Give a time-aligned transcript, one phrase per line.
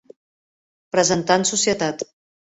[0.95, 2.01] Presentar en societat.